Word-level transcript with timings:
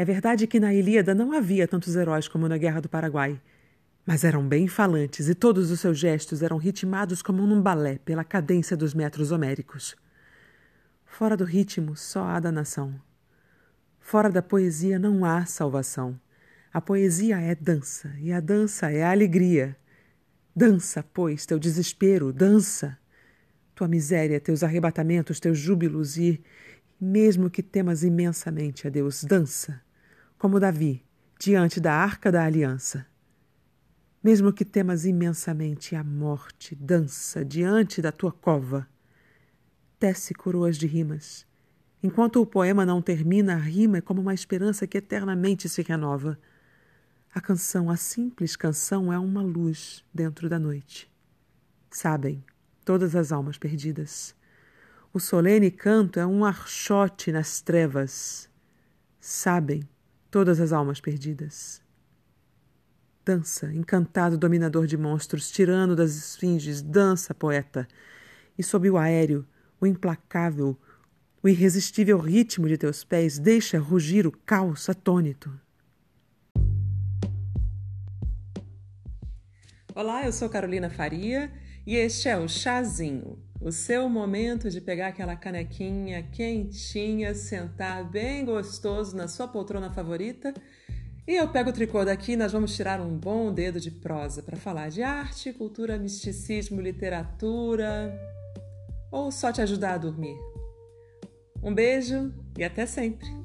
É 0.00 0.04
verdade 0.04 0.46
que 0.46 0.58
na 0.58 0.72
Ilíada 0.72 1.14
não 1.14 1.30
havia 1.30 1.68
tantos 1.68 1.94
heróis 1.94 2.26
como 2.26 2.48
na 2.48 2.56
Guerra 2.56 2.80
do 2.80 2.88
Paraguai, 2.88 3.38
mas 4.06 4.24
eram 4.24 4.48
bem 4.48 4.66
falantes 4.66 5.28
e 5.28 5.34
todos 5.34 5.70
os 5.70 5.78
seus 5.78 5.98
gestos 5.98 6.42
eram 6.42 6.56
ritmados 6.56 7.20
como 7.20 7.46
num 7.46 7.60
balé 7.60 7.98
pela 7.98 8.24
cadência 8.24 8.74
dos 8.74 8.94
metros 8.94 9.30
homéricos. 9.30 9.94
Fora 11.04 11.36
do 11.36 11.44
ritmo 11.44 11.94
só 11.98 12.24
há 12.24 12.40
danação. 12.40 12.98
Fora 13.98 14.30
da 14.30 14.40
poesia 14.40 14.98
não 14.98 15.22
há 15.22 15.44
salvação. 15.44 16.18
A 16.72 16.80
poesia 16.80 17.38
é 17.38 17.54
dança 17.54 18.10
e 18.20 18.32
a 18.32 18.40
dança 18.40 18.90
é 18.90 19.02
a 19.02 19.10
alegria. 19.10 19.76
Dança, 20.56 21.04
pois, 21.12 21.44
teu 21.44 21.58
desespero, 21.58 22.32
dança. 22.32 22.96
Tua 23.74 23.86
miséria, 23.86 24.40
teus 24.40 24.62
arrebatamentos, 24.62 25.38
teus 25.38 25.58
júbilos 25.58 26.16
e, 26.16 26.42
mesmo 26.98 27.50
que 27.50 27.62
temas 27.62 28.02
imensamente 28.02 28.86
a 28.86 28.90
Deus, 28.90 29.22
dança, 29.24 29.78
como 30.40 30.58
Davi, 30.58 31.04
diante 31.38 31.78
da 31.78 31.92
arca 31.92 32.32
da 32.32 32.42
aliança. 32.42 33.06
Mesmo 34.24 34.54
que 34.54 34.64
temas 34.64 35.04
imensamente 35.04 35.94
a 35.94 36.02
morte, 36.02 36.74
dança 36.74 37.44
diante 37.44 38.00
da 38.00 38.10
tua 38.10 38.32
cova. 38.32 38.88
Tece 39.98 40.32
coroas 40.32 40.78
de 40.78 40.86
rimas. 40.86 41.46
Enquanto 42.02 42.40
o 42.40 42.46
poema 42.46 42.86
não 42.86 43.02
termina, 43.02 43.52
a 43.52 43.58
rima 43.58 43.98
é 43.98 44.00
como 44.00 44.22
uma 44.22 44.32
esperança 44.32 44.86
que 44.86 44.96
eternamente 44.96 45.68
se 45.68 45.82
renova. 45.82 46.40
A 47.34 47.40
canção, 47.42 47.90
a 47.90 47.96
simples 47.96 48.56
canção, 48.56 49.12
é 49.12 49.18
uma 49.18 49.42
luz 49.42 50.02
dentro 50.12 50.48
da 50.48 50.58
noite. 50.58 51.12
Sabem, 51.90 52.42
todas 52.82 53.14
as 53.14 53.30
almas 53.30 53.58
perdidas. 53.58 54.34
O 55.12 55.20
solene 55.20 55.70
canto 55.70 56.18
é 56.18 56.24
um 56.24 56.46
archote 56.46 57.30
nas 57.30 57.60
trevas. 57.60 58.48
Sabem, 59.20 59.86
todas 60.30 60.60
as 60.60 60.72
almas 60.72 61.00
perdidas. 61.00 61.82
Dança, 63.24 63.72
encantado 63.72 64.38
dominador 64.38 64.86
de 64.86 64.96
monstros, 64.96 65.50
tirano 65.50 65.94
das 65.94 66.14
esfinges, 66.14 66.80
dança, 66.80 67.34
poeta. 67.34 67.86
E 68.56 68.62
sob 68.62 68.88
o 68.88 68.96
aéreo, 68.96 69.46
o 69.80 69.86
implacável, 69.86 70.78
o 71.42 71.48
irresistível 71.48 72.18
ritmo 72.18 72.68
de 72.68 72.78
teus 72.78 73.04
pés 73.04 73.38
deixa 73.38 73.78
rugir 73.78 74.26
o 74.26 74.32
caos 74.32 74.88
atônito. 74.88 75.50
Olá, 79.94 80.24
eu 80.24 80.32
sou 80.32 80.48
Carolina 80.48 80.88
Faria 80.88 81.50
e 81.90 81.96
este 81.96 82.28
é 82.28 82.38
o 82.38 82.46
Chazinho, 82.46 83.36
o 83.60 83.72
seu 83.72 84.08
momento 84.08 84.70
de 84.70 84.80
pegar 84.80 85.08
aquela 85.08 85.34
canequinha 85.34 86.22
quentinha, 86.22 87.34
sentar 87.34 88.08
bem 88.08 88.44
gostoso 88.44 89.16
na 89.16 89.26
sua 89.26 89.48
poltrona 89.48 89.90
favorita. 89.92 90.54
E 91.26 91.34
eu 91.34 91.48
pego 91.48 91.70
o 91.70 91.72
tricô 91.72 92.04
daqui 92.04 92.34
e 92.34 92.36
nós 92.36 92.52
vamos 92.52 92.76
tirar 92.76 93.00
um 93.00 93.18
bom 93.18 93.52
dedo 93.52 93.80
de 93.80 93.90
prosa 93.90 94.40
para 94.40 94.56
falar 94.56 94.88
de 94.88 95.02
arte, 95.02 95.52
cultura, 95.52 95.98
misticismo, 95.98 96.80
literatura 96.80 98.16
ou 99.10 99.32
só 99.32 99.50
te 99.50 99.60
ajudar 99.60 99.94
a 99.94 99.98
dormir. 99.98 100.36
Um 101.60 101.74
beijo 101.74 102.32
e 102.56 102.62
até 102.62 102.86
sempre! 102.86 103.39